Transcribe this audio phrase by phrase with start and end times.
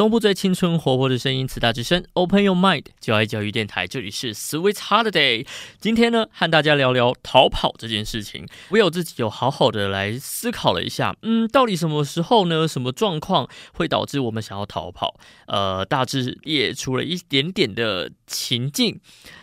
[0.00, 5.46] 东部最青春活泼的声音，慈大之声，Open Your Mind，就爱教育电台，这里是 Sweet Holiday。
[5.78, 8.46] 今天呢，和大家聊聊逃跑这件事情。
[8.70, 12.66] 我有自己有好好的来思考了一下，嗯，到底什么时候呢？
[12.66, 15.20] 什么状况会导致我们想要逃跑？
[15.48, 18.98] 呃，大致列出了一点点的情境。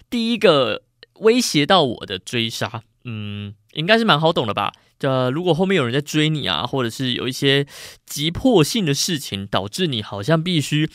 [0.09, 0.81] 第一个
[1.19, 4.73] 威胁到我的追杀，嗯，应该是蛮好懂的吧？
[4.99, 7.65] 呃，如果后面有人在追你啊，或者是有一些
[8.05, 10.89] 急迫性的事情，导致你好像必须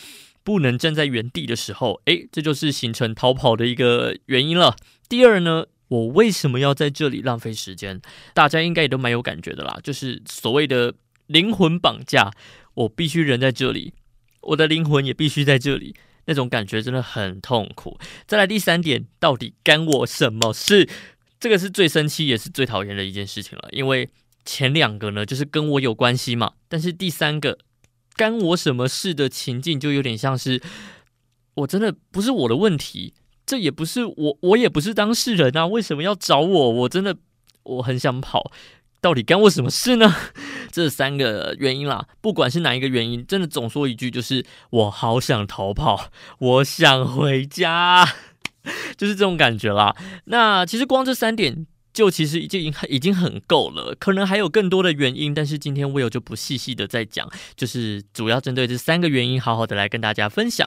[0.45, 4.77] 不能站在原地的时候，诶，这就是形成逃跑的一个原因了。
[5.09, 8.03] 第二呢，我为什么要在这里浪费时间？
[8.35, 10.93] 大家应该也都蛮有感觉的啦，就是所谓的
[11.29, 12.31] 灵魂绑架，
[12.75, 13.95] 我必须人在这里，
[14.43, 15.95] 我的灵魂也必须在这里，
[16.27, 17.99] 那种感觉真的很痛苦。
[18.27, 20.89] 再来第三点，到底干我什么事？
[21.43, 24.09] 这个是最生气也是最讨厌的一件事情了，因为
[24.45, 27.59] 前两个呢就是跟我有关系嘛，但是第三个
[28.15, 30.63] 干我什么事的情境就有点像是
[31.55, 36.71] 我真的不是我的问题，这也不是我，我也不是当事人啊，为什么要找我？
[36.71, 37.17] 我真的
[37.65, 38.53] 我很想跑，
[39.01, 40.15] 到底干我什么事呢？
[40.71, 48.09] 这三个原因啦，不管是哪一个原因，真的总说一句就是我好想逃跑，我想回家。
[48.97, 49.95] 就是这种感觉啦。
[50.25, 60.67] 那其实光这三点就其实已经已经很够了，可能还有更多的原因，但是今天 Will 就不细细的再讲，就是主要针对这三个原因，好好的来跟大家分享。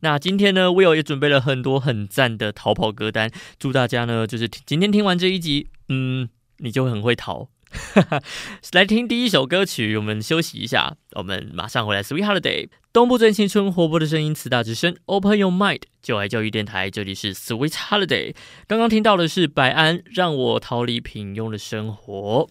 [0.00, 7.48] 那今天呢，Will 也准备了很多很赞的逃跑歌单，祝大家呢，就是今天听完这一集，嗯，你就很会逃。
[8.72, 12.02] 来听第一首歌曲，我们休息一下，我们马上回来。
[12.02, 18.34] Sweet Holiday，东部最青春活泼的声音，慈大之声，Open Your Mind，就爱教育电台，这里是 Sweet Holiday。
[18.66, 22.48] 刚刚听到的是白安，让我逃离平庸的生活。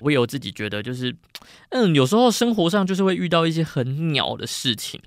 [0.00, 1.14] 我有自己觉得，就是
[1.70, 5.00] 嗯，有时候生活上就是会遇到一些很鸟的事情，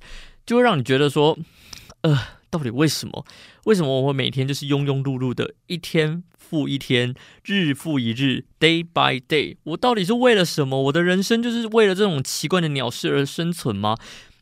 [0.45, 1.37] 就会让你觉得说，
[2.01, 3.25] 呃，到底为什么？
[3.65, 6.23] 为什么我会每天就是庸庸碌碌的一天？
[6.37, 7.13] 复一天，
[7.43, 10.83] 日复一日，day by day，我到底是为了什么？
[10.83, 13.97] 我的人生就是为了这种奇怪的鸟事而生存吗？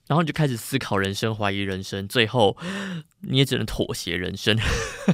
[0.08, 2.56] 然后你就开始思考人生，怀疑人生，最后
[3.22, 4.56] 你也只能妥协人生，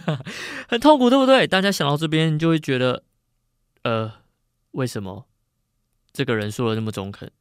[0.67, 1.47] 很痛苦，对不对？
[1.47, 3.05] 大家想到这边，你就会觉得，
[3.83, 4.11] 呃，
[4.71, 5.27] 为什么
[6.11, 7.31] 这个人说的那么中肯？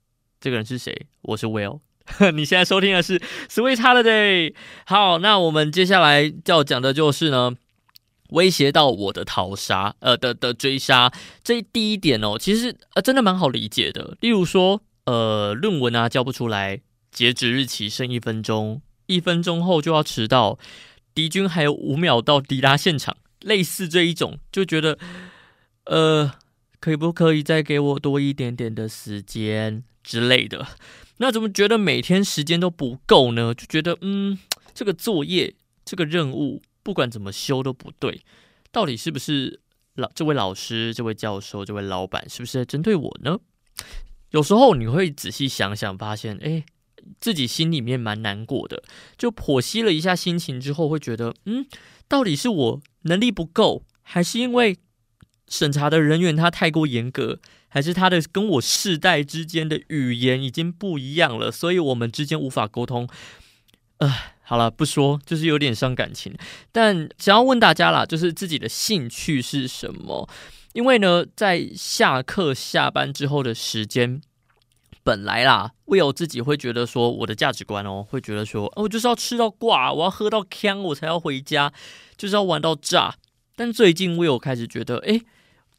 [0.40, 1.08] 这个人是谁？
[1.22, 1.80] 我是 Will，
[2.34, 3.18] 你现在收听的是
[3.48, 4.54] Sweet Holiday。
[4.84, 7.56] 好，那我们接下来要讲的就是呢。
[8.30, 11.12] 威胁到我的逃杀，呃的的追杀，
[11.42, 14.16] 这第一点哦，其实呃真的蛮好理解的。
[14.20, 20.60] 例如说，呃论文啊交不出来，截止日期剩一分钟，一分钟后就要迟到，
[21.12, 24.96] 敌军还有五秒到抵达现场，类似这一种，就觉得，
[25.86, 26.30] 呃
[26.78, 30.68] 可不可以再给我多一点点的时间之类的？
[31.20, 33.54] 那怎么觉得每天时间都不够呢？
[33.54, 34.38] 就觉得嗯，
[34.74, 35.54] 这个作业，
[35.84, 36.60] 这个任务。
[36.82, 38.22] 不管怎么修都不对，
[38.72, 39.60] 到底是不是
[39.96, 43.38] 老这位老师、这位教授、这位老板是不是在针对我呢？
[44.30, 46.64] 有时候你会仔细想想，发现哎，
[47.20, 48.82] 自己心里面蛮难过的。
[49.18, 51.66] 就剖析了一下心情之后，会觉得嗯，
[52.08, 54.78] 到底是我能力不够，还是因为
[55.50, 57.38] 审查的人员他太过严格，
[57.68, 63.06] 还是他的跟我世代之间的语言已经不一样了，所以我们之间无法沟通？
[63.98, 64.14] 呃。
[64.50, 66.34] 好了，不说，就是有点伤感情。
[66.72, 70.28] 但想要问大家啦，就是自己的兴趣是什么？
[70.72, 74.20] 因为呢，在下课下班之后的时间，
[75.04, 81.72] 本来啦，Will 自己会觉得说，我的价值观哦，会觉得说，我就是要吃到挂，我要喝到呛，我才要回家，
[82.16, 83.14] 就是要玩到炸。
[83.54, 85.20] 但最近 Will 开始觉得，哎，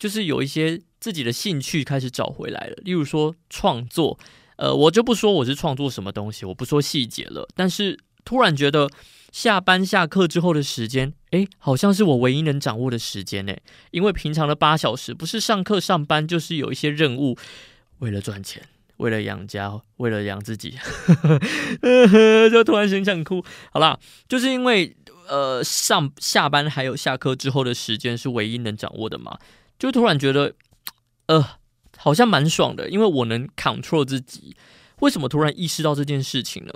[0.01, 2.75] 就是有一些自己的兴趣开始找回来了。
[2.77, 4.17] 例如说创作，
[4.57, 7.99] 呃，我就不说我是创作什么东西，我不说细节了，但是。
[8.23, 8.87] 突然觉得
[9.31, 13.59] 下班下课之后的时间，哎，好像是我唯一能掌握的时间诶。
[13.89, 17.35] 因为平常的八小时，不是上课上班，就是有一些任务，
[17.97, 18.61] 为了赚钱，
[18.97, 20.75] 为了养家，为了养自己，
[22.53, 23.43] 就突然很想哭。
[23.71, 23.99] 好啦，
[24.29, 24.95] 就是因为
[25.27, 29.39] 呃上下班还有下课之后的时间是唯一能掌握的嘛，
[29.81, 30.53] 就突然觉得
[31.25, 31.57] 呃
[31.97, 34.55] 好像蛮爽的，因为我能 control 自己。
[34.99, 36.71] 为什么突然意识到这件事情呢？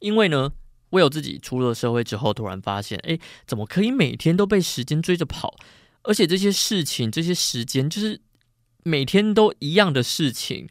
[0.00, 0.50] 因为呢，
[0.90, 3.16] 我有自己出了社会之后，突然发现，哎，
[3.46, 5.54] 怎么可以每天都被时间追着跑？
[6.02, 8.20] 而且这些事情、这些时间，就是
[8.82, 10.68] 每天都一样的事情，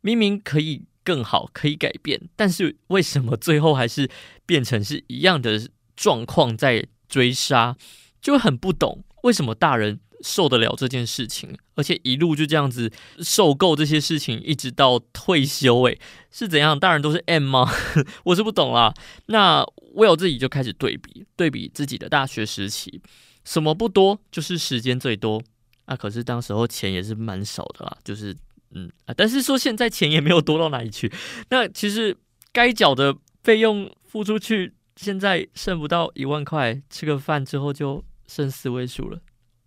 [0.00, 4.10] 明明可以更好、可以改变，但是为什么最后还是
[4.44, 7.76] 变成是一样的状况在追杀？
[8.20, 15.82] 就很不懂为什么大人受得了这件事情，而且一路就这样子受够这些事情，一直到退休。
[15.82, 15.98] 诶，
[16.30, 16.78] 是怎样？
[16.78, 17.70] 大人都是 M 吗？
[18.24, 18.94] 我是不懂啦。
[19.26, 19.62] 那
[19.94, 23.00] Will 自己就开始对比，对比自己的大学时期，
[23.44, 25.42] 什么不多，就是时间最多
[25.86, 25.96] 啊。
[25.96, 28.34] 可是当时候钱也是蛮少的啦，就是
[28.70, 31.12] 嗯啊，但是说现在钱也没有多到哪里去。
[31.50, 32.16] 那其实
[32.52, 39.18] 该缴的费用付出去，现在剩不到一万块，吃个饭之后就剩四位数了。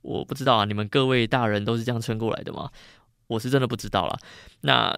[0.05, 2.69] 我不知道啊，你们各位大人都是这样撑过来的吗？
[3.27, 4.19] 我是真的不知道啦。
[4.61, 4.95] 那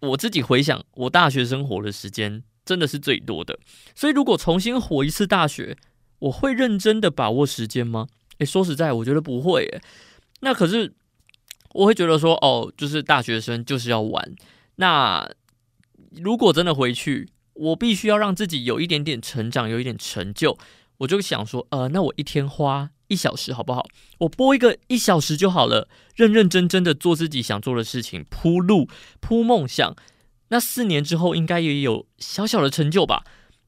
[0.00, 3.58] 我自己回想，我大学生活的时间真的是最多的，
[3.94, 5.76] 所以如果重新活一次大学，
[6.18, 8.08] 我会认真的把握时间吗？
[8.38, 9.64] 诶，说实在，我觉得不会。
[9.66, 9.80] 诶，
[10.40, 10.92] 那可是
[11.74, 14.34] 我会觉得说，哦，就是大学生就是要玩。
[14.76, 15.30] 那
[16.10, 20.58] 如果真的回去，我必须要让自己有一点点成长，有一点成就。
[20.98, 22.90] 我就想说，呃，那我一天花。
[23.10, 23.84] 一小时好不好？
[24.20, 28.88] 我播一个一小时就好了，认认真真的做自己想做的事情，铺路
[29.20, 29.94] 铺梦想。
[30.48, 33.24] 那四年之后应该也有小小的成就吧？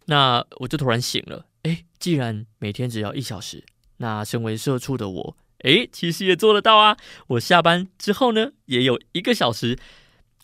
[0.06, 3.65] 那我就突然醒了，诶，既然每天只要一小时，
[3.99, 6.97] 那身为社畜的我，诶，其实也做得到啊。
[7.29, 9.79] 我下班之后呢，也有一个小时，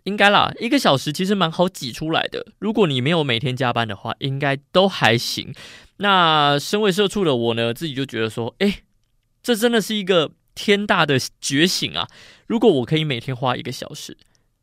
[0.05, 2.47] 应该啦，一个小时其实蛮好挤出来的。
[2.61, 5.53] 如果你没有每天加班的话，应该都还行。
[5.97, 8.85] 那身为社畜的我呢，自己就觉得说，诶。
[9.43, 12.09] 这真的是一个天大的觉醒啊！
[12.47, 14.17] 如果我可以每天花一个小时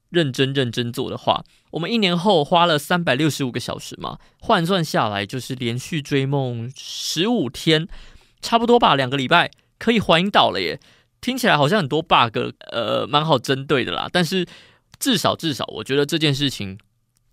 [0.10, 7.88] 认真认真做的话，我们一年后花了三百六十五个小时嘛，换算下来就是连续追梦十五天，
[8.42, 10.80] 差不多吧，两个礼拜可以环岛了耶！
[11.22, 12.38] 听起来好像很多 bug，
[12.72, 14.08] 呃，蛮好针对的啦。
[14.12, 14.46] 但是
[15.00, 16.78] 至少至少，我觉得这件事情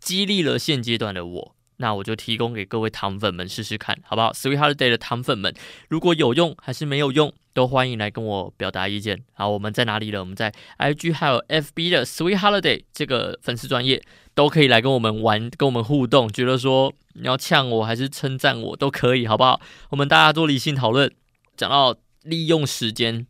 [0.01, 1.55] 激励了现阶段的我。
[1.83, 5.53] 那我就提供给各位糖粉们试试看，好不好？Sweet Holiday 的糖粉们，
[5.89, 9.21] 如果有用还是没有用，都欢迎来跟我表达意见。
[9.33, 10.21] 好，我们在哪里了？
[10.21, 14.01] 我们在 IG 还有 FB 的 Sweet Holiday 这个粉丝专业
[14.33, 16.33] 都可以来跟我们玩，跟我们互动。
[16.33, 19.61] 觉得说你要呛我还是称赞我都可以，好不好？
[19.91, 21.13] 我们大家做理性讨论。
[21.57, 23.27] 讲到利用时间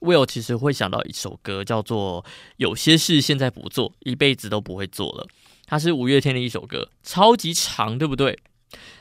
[0.00, 2.24] ，Will 其实会想到一首歌，叫做
[2.56, 5.24] 《有些事现在不做，一辈子都不会做了》。
[5.72, 8.38] 它是五月天的一首歌，超级长，对不对？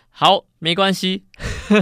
[0.09, 1.25] 好，没关系，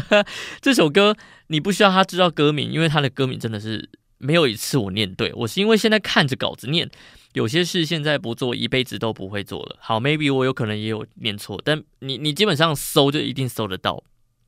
[0.61, 1.15] 这首歌
[1.45, 3.87] 你不需要他知道歌名，因为他的歌名真的是
[4.17, 5.31] 没有一次我念对。
[5.35, 6.89] 我是因为现在看着稿子念，
[7.33, 9.77] 有些事现在不做，一辈子都不会做了。
[9.79, 14.03] 好，maybe 我有可能也有念错，但你你基本上搜就一定搜得到。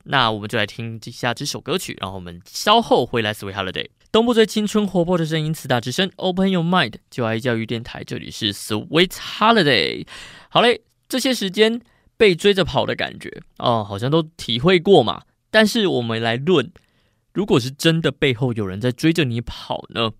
[0.06, 3.32] 那我们就来听一下这首歌曲，然后我们稍后回来。
[3.32, 10.06] Sweet Holiday，东部最青春活泼的声音，慈大之声，Open Your Mind，就爱教育电台，这里是 Sweet Holiday。
[10.50, 11.80] 好嘞，这些时间
[12.18, 15.22] 被追着跑的感觉哦，好像都体会过嘛。
[15.50, 16.70] 但是我们来论，
[17.32, 20.12] 如果是真的背后有人在追着你跑呢？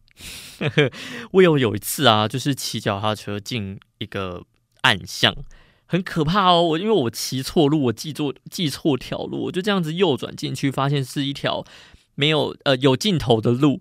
[1.33, 4.47] 我有有一次啊，就是骑脚踏车进一个
[4.81, 5.37] 暗巷。
[5.85, 6.63] 很可怕哦！
[6.63, 11.63] 我因为我骑错路，我记错记错条路，我就这样子右转进去，发现是一条
[12.15, 13.81] 没有呃有尽头的路。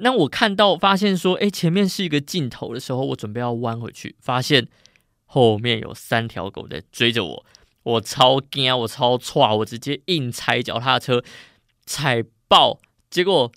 [0.00, 4.68] 那我看到发现说，哎，前面是一个尽头的时候，我准备要弯回去，发现
[5.24, 7.44] 后面有三条狗在追着我，
[7.82, 11.24] 我超惊，我超错，我直接硬踩脚踏车
[11.84, 12.78] 踩爆，
[13.10, 13.50] 结果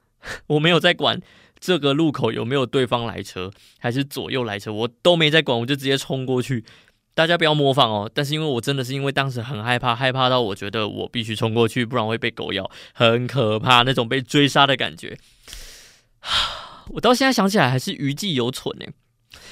[0.48, 1.22] 我没有在管
[1.60, 6.66] 这个路口有没有对方来车，还是左右来车，我都没在管，我就直接冲过去。
[7.14, 8.10] 大家不要模仿哦！
[8.14, 15.18] 但是因为我真的是因为当时很害怕，害怕到我觉得我必须冲过去，不然会被狗咬，很可怕那种被追杀的感觉。
[16.92, 18.86] 我到现在想起来还是余悸犹存呢。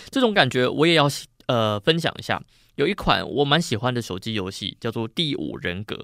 [0.09, 1.09] 这种感觉我也要
[1.47, 2.41] 呃分享一下。
[2.75, 5.95] 有一款我蛮喜欢的手机游戏叫做《第五人格》，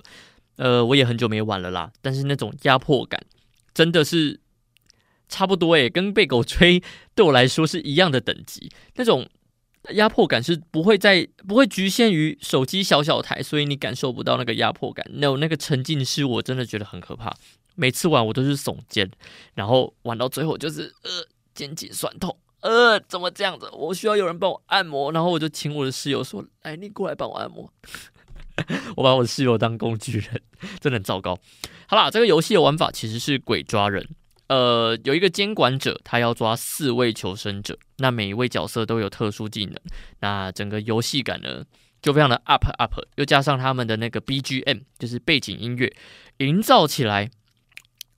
[0.57, 1.89] 呃，我也很久没玩了啦。
[2.01, 3.23] 但是那种压迫感
[3.73, 4.41] 真的是
[5.29, 6.83] 差不多诶，跟被狗追
[7.15, 9.25] 对我来说是一样的等级那种。
[9.93, 15.05] 压迫感是不会在不会局限于手机小小台，所以你感受不到那个压迫感。
[15.13, 17.35] No，那个沉浸式我真的觉得很可怕。
[17.75, 19.09] 每次玩我都是耸肩，
[19.53, 21.09] 然后玩到最后就是呃
[21.53, 23.69] 肩颈酸痛，呃怎么这样子？
[23.73, 27.71] 我需要有人帮我按摩，然后我就请我的室友说：“哎，你过来帮我按摩。”
[28.95, 30.41] 我把我的室友当工具人，
[30.79, 31.37] 真的很糟糕。
[31.87, 34.07] 好啦，这个游戏的玩法其实是鬼抓人。
[34.47, 39.75] 呃，有一个监管者，他要抓四位求生者，那每一位角色都有特殊技能，
[40.19, 41.63] 那整个游戏感呢
[42.01, 45.91] 就非常的 up up，又加上他们的那个 BGM，就是背景音乐，
[46.37, 47.31] 营造起来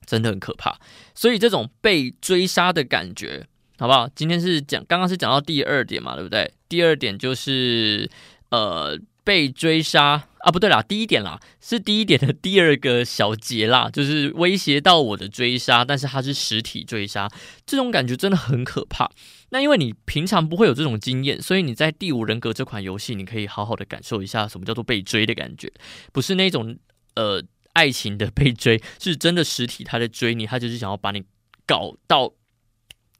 [0.04, 0.78] 真的很可怕。
[1.14, 3.46] 所以这种被追杀的感觉，
[3.78, 4.08] 好不好？
[4.14, 6.52] 今天是讲，刚刚是讲到第二点嘛，对不对？
[6.68, 8.10] 第二点就是
[8.50, 8.98] 呃。
[9.28, 17.28] 被追杀啊，不对啦，第一点啦，是第一点的第二个小节啦，就是威胁到我的追杀，但是它是实体追杀，
[17.66, 19.10] 这种感觉真的很可怕。
[19.50, 25.70] 那因为你平常不会有这种经验，所以你在《第五人格》这款游戏，你可以好好的感受一下什么叫做被追的感觉，
[26.10, 26.78] 不是那种
[27.14, 27.42] 呃
[27.74, 31.22] 爱情的被追，是真的实体他在追你，他就是想要把你
[31.66, 32.32] 搞到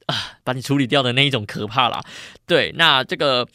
[0.06, 2.00] 啊，把你处理掉的那一种可怕啦。
[2.46, 3.46] 对，那这个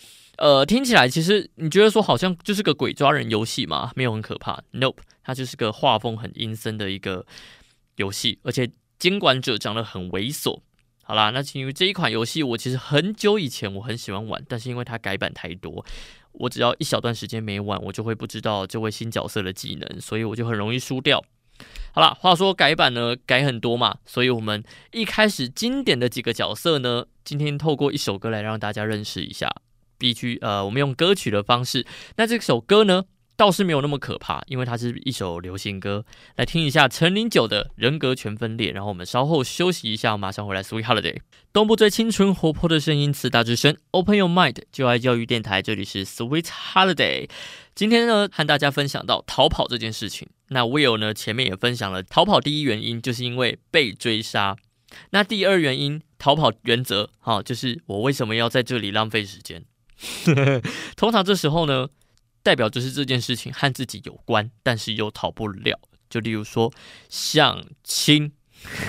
[0.43, 7.25] 呃听起来其实你觉得说好像就是个鬼抓人游戏嘛，没有很可怕？Nope，它就是个画风很阴森的一个
[7.95, 8.69] 游戏，而且
[8.99, 10.59] 监管者长得很猥琐。
[11.05, 15.85] 好啦，那因为这一款游戏我其实很久以前我很喜欢玩，但是因为它改版太多，
[16.33, 21.23] 我只要一小段时间没玩，我就会不知道这位新角色的技能，所以我就很容易输掉。
[21.93, 29.49] 好啦，话说改版呢改很多嘛，所以我们一开始经典的几个角色呢，今天透过一首歌来让大家认识一下。
[30.03, 31.85] 必须呃，我们用歌曲的方式，
[32.17, 33.05] 那这首歌呢？
[33.37, 36.05] 倒是没有那么可怕，因为它是一首流行歌。
[36.35, 40.61] 来听一下陈零九的人格全分裂，然后我们稍后休息一下，马上回来。
[40.61, 41.19] Sweet Holiday，
[41.53, 47.29] 东部最清纯活泼的声音，慈大之声，Open Your Mind，就爱教育电台，这里是 Sweet Holiday。
[47.73, 50.27] 今天呢，和大家分享到逃跑这件事情。
[50.49, 54.57] 那 Will 呢，前面也分享了逃跑第一原因，就是因为被追杀。
[55.11, 59.63] 那第二原因，逃跑原则，哈，就是我为什么要在这里浪费时间？
[60.95, 61.87] 通常这时候呢。
[62.45, 65.79] 代表就是这件事情和自己有关，但是又逃不了。
[66.09, 66.73] 就例如说
[67.07, 68.33] 相亲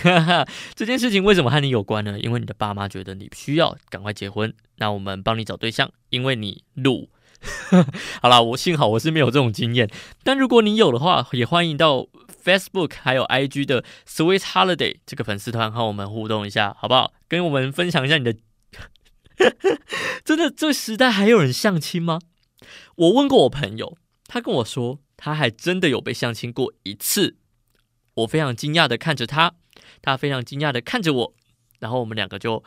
[0.74, 2.18] 这件事情，为什么和你有关呢？
[2.18, 7.08] 因为你的爸妈觉得你需要赶快结婚，那我们帮你找对象，因为你路。
[8.20, 9.88] 好啦，我幸好我是没有这种经验，
[10.24, 12.08] 但如果你有的话，也欢迎到
[12.44, 17.12] Facebook 还有 IG 的 Sweet Holiday 这个粉丝团和我们互动一下，好不好？
[17.28, 18.34] 跟我们分享一下你的。
[20.24, 22.20] 真的，这个时代还有人相亲吗？
[22.96, 27.36] 我问过我朋友，他跟我说，他还真的有被相亲过一次。
[28.14, 29.54] 我非常惊讶的看着他，
[30.00, 31.34] 他非常惊讶的看着我，
[31.80, 32.62] 然后我们两个就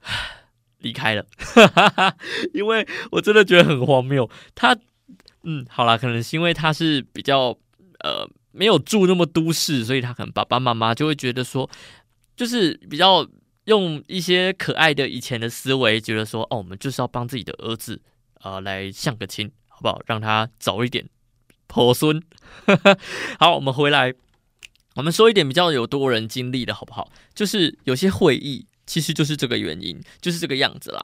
[0.78, 1.24] 离开了，
[2.52, 4.28] 因为我真的觉得很荒谬。
[4.54, 4.76] 他，
[5.44, 7.56] 嗯，好啦，可能是因为他是比较
[8.00, 11.70] 呃没有住那么都市，所以他可能爸爸妈妈就会觉得说，
[12.36, 13.26] 就是比较
[13.64, 18.00] 用一些可爱的以前的思维，觉得说，哦，我们就是要帮自己的儿子。
[18.42, 20.02] 啊，来相个亲，好不好？
[20.04, 21.08] 让他早一点
[21.68, 22.20] 婆孙。
[23.38, 24.12] 好，我们回来，
[24.96, 27.08] 我们说一点比较有多人经历的，好不好？
[27.36, 31.00] 就是有些会议，其实就是这个原因，就是这个样子啦。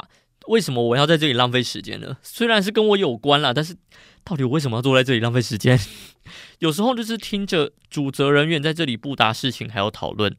[0.49, 2.17] 为什么我要在这里浪费时间呢？
[2.25, 3.77] 虽然是跟我有关啦，但是
[4.25, 5.79] 到底我为什么要坐在这里浪费时间？
[6.59, 10.37] 有时候就是听着主责人员在这里不答事情，还要讨论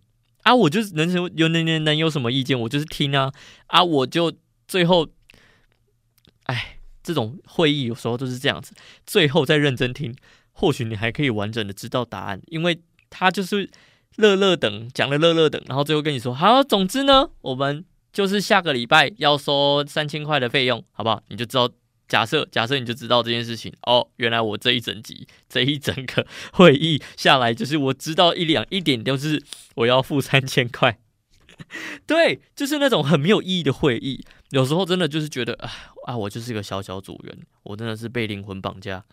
[0.50, 2.60] 啊，我就是能有有能能能有什么意见？
[2.60, 3.32] 我就是听啊
[3.68, 4.34] 啊，我就
[4.68, 5.08] 最后，
[6.44, 6.76] 哎。
[7.02, 8.72] 这种会议有时候都是这样子，
[9.04, 10.14] 最后再认真听，
[10.52, 13.68] 或许你还可以完整的知道答案，因为他就是
[14.18, 21.24] 乐乐等讲了乐乐等，然后最后跟你说好，总之呢，我们就是下个礼拜要收三千块的费用，好不好？
[21.30, 21.68] 你就知道，
[22.10, 29.42] 假设假设你就知道这件事情哦，原来我这一整集这一整个 会议下来，就是我知道一两一点，就是
[29.76, 31.00] 我要付三千块。
[32.08, 35.70] 对，就是那种很没有意义的会议，有时候真的就是觉得啊
[36.08, 39.04] 啊，我就是一个小小组员，我真的是被灵魂绑架。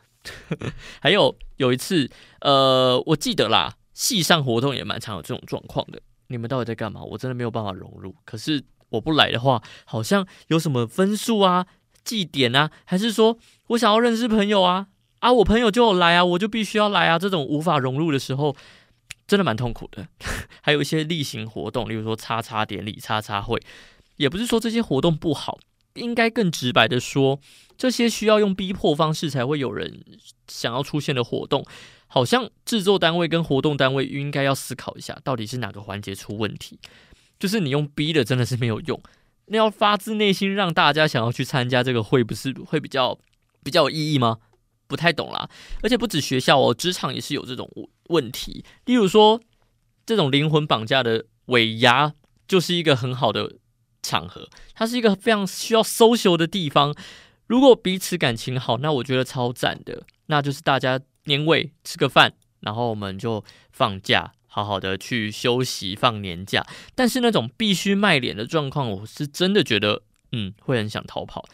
[1.01, 2.09] 还有有一次，
[2.41, 6.01] 呃，我记得啦，系上活动也蛮常有这种状况的。
[6.29, 7.03] 你们到底在干嘛？
[7.03, 8.15] 我真的没有办法融入。
[8.25, 11.67] 可是我不来的话，好像有什么分数啊、
[12.07, 13.37] 祭典啊，还是说
[13.67, 14.87] 我想要认识朋友啊
[15.19, 17.19] 啊，我朋友就来啊，我就必须要来啊。
[17.19, 18.57] 这种无法融入的时候。
[19.29, 20.07] 真的蛮痛苦的，
[20.63, 23.61] 还有一些例行活动，例如说叉叉典礼、叉叉会，
[24.19, 25.59] 也不是说这些活动不好，
[25.95, 27.41] 应该更直白的说，
[27.77, 30.05] 这些需要用逼迫方式才会有人
[30.47, 31.67] 想要出现的活动，
[32.07, 36.79] 好像制作单位跟活动单位应该要思考一下，到底是哪个环节出问题，
[37.41, 39.03] 就是你用逼的真的是没有用，
[39.47, 43.19] 那要发自内心让大家想要去参加这个会，不是会比较
[43.63, 44.39] 比较有意义吗？
[44.89, 45.49] 不太懂啦，
[45.83, 47.69] 而且不止学校哦，职场也是有这种
[48.09, 48.65] 问题。
[48.85, 49.41] 例如说，
[50.05, 52.15] 这种灵魂绑架的尾牙，
[52.47, 53.57] 就是一个很好的
[54.03, 56.95] 场合，它是一个非常需要收休的地方。
[57.49, 60.05] 如果彼此感情好，那我觉得超赞的。
[60.27, 66.67] 那就是大家年尾吃个饭，然后我们就放假，好好的去休息放年假。
[66.95, 70.01] 但是那种必须卖脸的状况，我是真的觉得，
[70.33, 71.47] 嗯，会很想逃跑。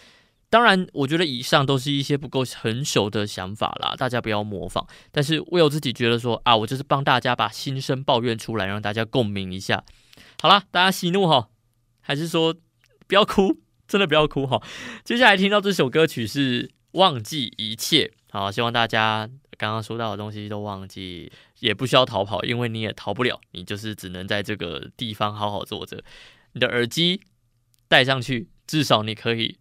[0.49, 4.87] 当然，我觉得以上都是一些不够成熟的想法啦，大家不要模仿。
[5.11, 9.83] 但是我有自己觉得说啊，我就是帮大家把心声抱怨出来，让大家共鸣一下。
[10.41, 11.49] 好啦，大家息怒哈，
[12.01, 12.55] 还是说
[13.09, 13.57] 不要哭，
[13.89, 14.63] 真的不要哭哈。
[15.05, 18.13] 接下来听到这首歌曲是忘记一切。
[18.31, 19.29] 好，希望大家
[19.63, 26.03] 刚刚说到的东西都忘记，也不需要逃跑，因为你也逃不了，你就是只能在这个地方好好坐着。
[26.55, 27.21] 你的耳机
[27.87, 29.59] 戴上去，至少你可以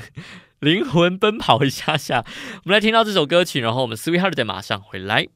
[0.60, 2.22] 灵魂奔跑一下下。
[2.64, 5.28] 我们来听到这首歌曲，然后我们 Sweetheart 再马上回来。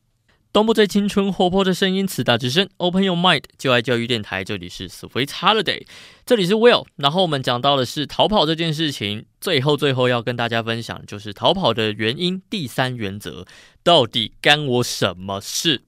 [0.55, 5.85] 东部最青春活泼的声音，慈大之声，Open Your Mind，就爱教育电台，这里是 Sweet Holiday，
[6.25, 6.87] 这里是 Will。
[6.95, 12.41] 然后我们讲到的是逃跑这件事情，最后最后要跟大家分享就是逃跑的原因。
[12.49, 13.45] 第三原则，
[13.83, 15.83] 到底干我什么事？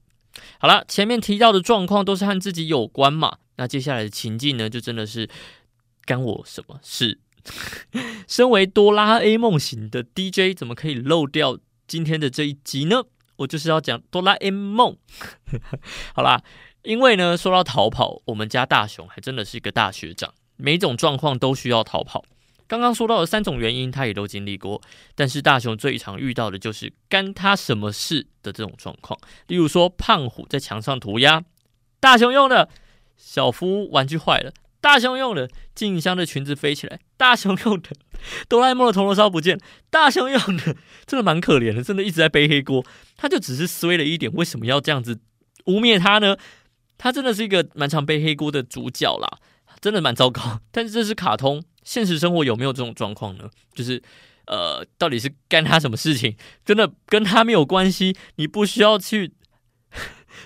[0.58, 5.28] 好了，前面提到的状况都是和自己有关嘛，那接下来的情境呢，就真的是
[6.04, 7.20] 干我什么事？
[8.26, 11.56] 身为哆啦 A 梦型的 DJ，怎么可以漏掉
[11.86, 13.04] 今天的这一集呢？
[13.36, 14.96] 我就是要讲哆啦 A 梦，
[16.14, 16.42] 好啦，
[16.82, 22.24] 因为呢，说到逃跑，我们家大雄还真的是一个大学长，每种状况都需要逃跑。
[22.68, 24.82] 刚刚说到的三种原因，他也都经历过，
[25.14, 29.16] 但是大雄最常遇到的就是干他什么事的这种状况。
[29.46, 31.44] 例如说，胖虎在墙上涂鸦，
[32.00, 32.68] 大雄用的；
[33.16, 34.52] 小夫玩具坏了，
[34.86, 37.90] 大雄用的；静香的裙子飞起来，大雄用的。
[38.48, 39.58] 哆啦 A 梦的铜锣烧不见，
[39.90, 40.76] 大雄用的，
[41.06, 42.86] 真的蛮可怜的，真的一直在背黑锅。
[43.16, 45.18] 他就只是衰了一点，为什么要这样子
[45.64, 46.36] 污蔑他呢？
[46.98, 49.38] 他真的是一个蛮常背黑锅的主角啦，
[49.80, 50.60] 真的蛮糟糕。
[50.70, 53.50] 但是这是卡通，现实生活有没有这种状况呢？
[53.74, 54.00] 就是
[54.46, 56.36] 呃，到底是干他什么事情？
[56.64, 59.32] 真的跟他没有关系，你不需要去，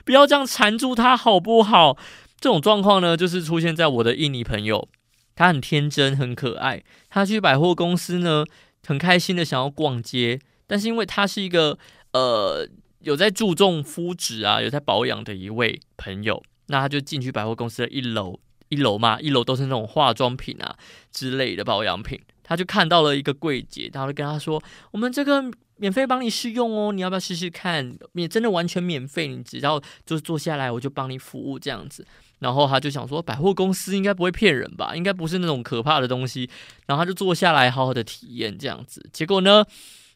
[0.06, 1.98] 不要这样缠住他，好不好？
[2.40, 4.88] 这种状况呢，就是出现在我的印尼朋友。
[5.36, 6.82] 他很天真，很可爱。
[7.08, 8.44] 他去百货公司呢，
[8.86, 11.78] 很开心的想要逛街，但是因为他是一个
[12.12, 12.68] 呃
[12.98, 20.76] 有在注重肤质啊，有在保养的一位朋友，那他就进去百货公司的一楼，一楼嘛，一楼都是那种化妆品啊
[21.10, 22.20] 之类的保养品。
[22.42, 25.42] 他就看到了一个柜姐，他就跟他说：“我们这个
[25.76, 27.96] 免费帮你试用哦，你要不要试试看？
[28.12, 32.06] 免真的完全免费，你只要就是坐下来，我就帮你服务这样子。”
[32.40, 34.94] 然后他就想说，百货公司应该不会骗人吧？
[34.96, 36.50] 应该不是那种可怕的东西。
[36.86, 39.08] 然后他就坐下来，好好的体验这样子。
[39.12, 39.64] 结果呢，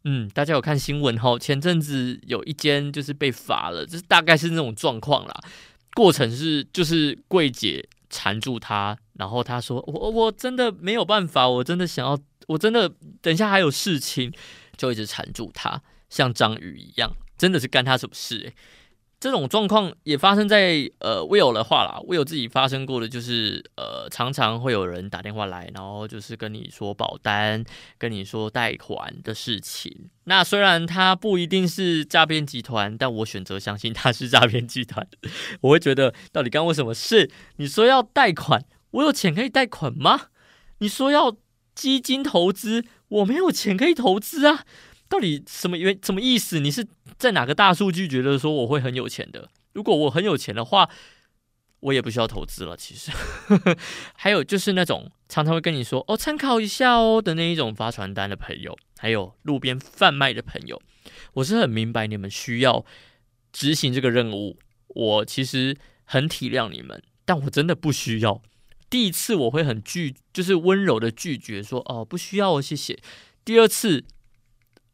[0.04, 1.38] 嗯，大家有看新闻哈？
[1.38, 5.34] 前阵子有一间就是被罚了，就是大概是那种状况啦。
[5.94, 14.32] 过程是就是柜姐缠住他，然后他说：“我我真的没有办法，我真的想要，我真的等一下还有事情，
[14.76, 18.54] 就一直缠住他，像章鱼一样，真的是干他什么事诶。
[19.24, 27.64] 这种状况也发生在呃，Will 的话啦，Will 自己发生过的就是呃，常常会有人打电话来，然后就是跟你说保单、
[27.96, 30.10] 跟你说贷款的事情。
[30.24, 35.08] 那虽然他不一定是诈骗集团，但我选择相信他是诈骗集团。
[35.62, 37.30] 我会觉得，到底干我什么事？
[37.56, 40.24] 你说要贷款，我有钱可以贷款吗？
[40.80, 41.34] 你说要
[41.74, 44.66] 基金投资，我没有钱可以投资啊。
[45.08, 46.60] 到底什么原什么意思？
[46.60, 46.86] 你是
[47.18, 49.48] 在哪个大数据觉得说我会很有钱的？
[49.72, 50.88] 如果我很有钱的话，
[51.80, 52.76] 我也不需要投资了。
[52.76, 53.12] 其实，
[54.16, 60.80] 还有就是那种常常会跟你说哦，参考一下哦的那一种发传单的朋友，还有路边贩卖的朋友，
[61.34, 62.84] 我是很明白你们需要
[63.52, 68.40] 执行这个任务，我其实很体谅你们，但我真的不需要。
[68.88, 72.98] 第一次我会很拒，就是温柔的拒绝说哦，不需要，谢谢。
[73.44, 74.04] 第二次。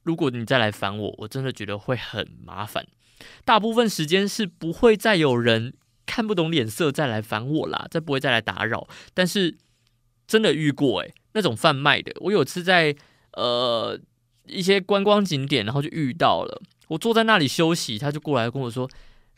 [0.02, 2.86] 如果你再来烦我，我真的觉得会很麻烦。
[3.44, 5.74] 大部分时间是不会再有人
[6.06, 8.88] 看不懂脸色再来烦我啦，再不会再来打扰。
[9.12, 9.56] 但是
[10.26, 12.96] 真的遇过诶，那种贩卖的，我有次在
[13.32, 13.98] 呃
[14.46, 18.88] 一些观光景点，然后就遇到了，我坐在那里休息，他就过来跟我说。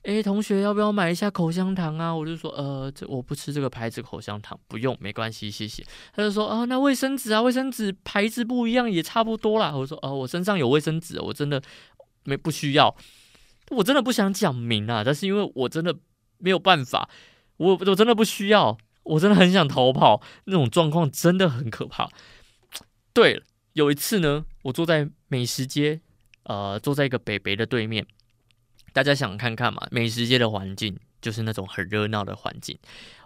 [0.02, 2.12] 哎，同学，要不要买一下口香糖啊？
[2.12, 5.84] 我就说，呃，这我不吃这个牌子口香糖，不用，没关系，谢谢。
[6.12, 9.72] 他就说，啊，那卫生纸啊，卫生纸牌子不一样，也差不多啦。
[9.72, 11.62] 我说，哦，我身上有卫生纸，我真的
[12.24, 12.96] 没不需要，
[13.70, 15.96] 我真的不想讲明啊，但是因为我真的
[16.38, 17.08] 没有办法，
[17.58, 22.08] 我我真的不需要，我真的很想逃跑，那种状况真的很可怕。
[23.12, 26.00] 对了，有一次呢，我坐在美食街，
[26.42, 28.04] 呃，坐在一个北北的对面。
[28.92, 29.86] 大家想看看嘛？
[29.90, 32.78] 美食街的环境就是那种很热闹的环境。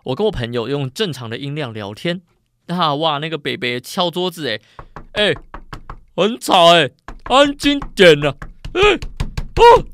[0.05, 2.23] 我跟我朋友用正常的音量聊天，
[2.67, 4.61] 那哇，那个北北敲桌子，哎
[5.13, 5.35] 哎，
[6.15, 6.91] 很吵哎，
[7.25, 8.37] 安静点了，
[8.75, 8.81] 哎
[9.57, 9.85] 哦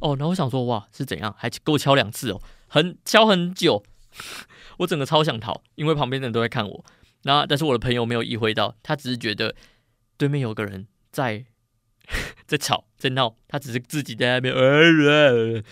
[0.00, 1.34] 哦，那我想说哇是怎样？
[1.36, 3.82] 还够敲两次哦，很敲很久，
[4.78, 6.84] 我整个超想逃，因为旁边的人都在看我。
[7.24, 9.54] 那但是我的朋友没有意会到，他只是觉得
[10.16, 11.44] 对面有个人在。
[12.46, 14.54] 在吵，在闹，他只是自己在那边，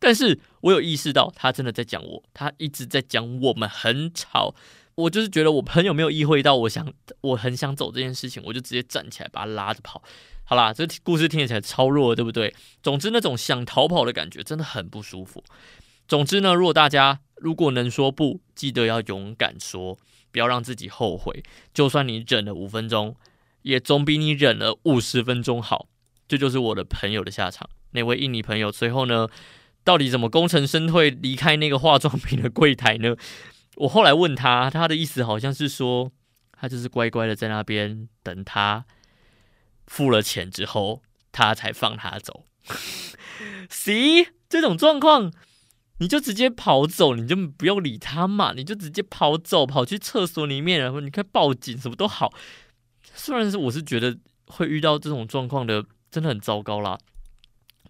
[0.00, 4.54] 但是我有意识到他真的在讲我，他一直在讲我们很吵，
[4.94, 10.02] 我就是觉得我朋友没有意会到我想我很想走这件事情，我就直接站起来把他拉着跑。
[10.44, 12.54] 好啦，这故事听起来超弱，对不对？
[12.82, 15.44] 总之，那种想逃跑的感觉真的很不舒服。
[16.08, 19.98] 总之呢，如果大家如果能说不，记得要勇敢说，
[20.32, 21.42] 不要让自己后悔。
[21.74, 23.14] 就算你忍了五分钟，
[23.62, 25.88] 也总比你忍了五十分钟好。
[26.26, 27.68] 这就是我的朋友的下场。
[27.92, 29.28] 那位印尼朋友最后呢，
[29.82, 33.16] 到底怎么功成身退离开那个化妆品的柜台呢？
[33.76, 36.12] 我后来问他，他的意思好像是说，
[36.52, 38.84] 他就是乖乖的在那边等他。
[39.86, 42.44] 付了钱之后，他才放他走。
[43.70, 45.32] See 这种状况，
[45.96, 52.34] 你就直接跑走，你就不用理他嘛，你就直接跑走，跑去厕所里面，然后你看报警什么都好。
[53.18, 56.98] 虽然是我是觉得会遇到这种状况的，真的很糟糕啦。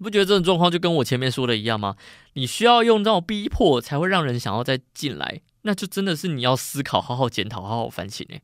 [0.01, 1.97] 不觉得这种状况就跟我前面说的一样吗？
[2.35, 8.41] 你需要用这种逼迫才会让人想要再进来，那就真的是你要思考，好好检讨，好好反省诶。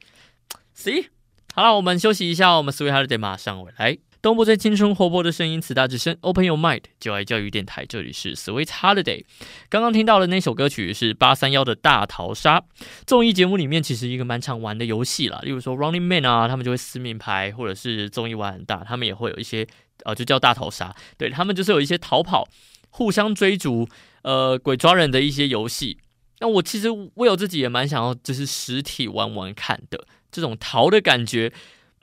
[0.77, 1.09] See。
[1.55, 3.97] 好了，我们休息一下，我们 Sweet Holiday 马上回来。
[4.25, 9.23] 东部最青春活泼的声音，此大之声，Open Your Mind，就爱教育电台，这里是 Sweet Holiday。
[9.69, 12.65] 刚刚听到的那首歌曲是八三幺的大逃杀。
[13.07, 19.67] 综艺节目里面其实一个蛮常玩的游戏啦，例如说 Running Man 啊，他们就会撕名牌，或者是综艺玩很大，他们也会有一些
[20.05, 20.97] 呃，就叫大逃杀。
[21.19, 22.49] 对他们就是有一些逃跑、
[22.89, 23.87] 互相追逐、
[24.23, 25.99] 呃鬼抓人的一些游戏。
[26.39, 30.07] 那我其实我有自己也蛮想要，就是实体玩玩看的。
[30.33, 31.53] 这种逃的感觉，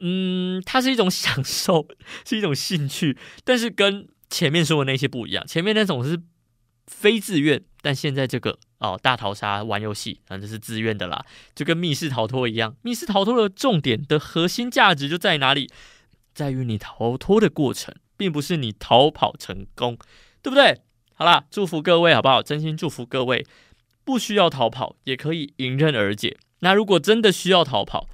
[0.01, 1.87] 嗯，它是一种享受，
[2.25, 5.45] 是一种兴趣，但是跟前面说的那些不一样。
[5.45, 6.19] 前面那种是
[6.87, 12.75] 非自愿，但现在这个哦，大逃杀玩游戏，反正是自愿的啦，就跟密室逃脱一样。
[12.81, 15.69] 密室逃脱的重点的核心价值就在哪里？
[16.33, 19.97] 在于你逃脱的过程，并不是你逃跑成功，
[20.41, 20.81] 对不对？
[21.13, 22.41] 好啦，祝福各位好不好？
[22.41, 23.45] 真心祝福各位，
[24.03, 26.37] 不需要逃跑也可以迎刃而解。
[26.61, 28.07] 那如果真的需要逃跑，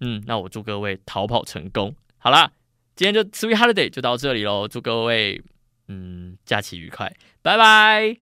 [0.00, 1.94] 嗯，那我祝各位逃跑成功。
[2.18, 2.52] 好啦，
[2.94, 5.42] 今天就 Sweet Holiday 就到这里喽，祝各位
[5.88, 8.14] 嗯假期愉快，拜拜。